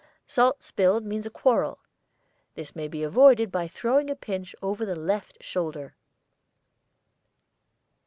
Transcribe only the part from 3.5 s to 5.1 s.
by throwing a pinch over the